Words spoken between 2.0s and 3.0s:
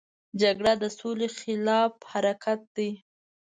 حرکت دی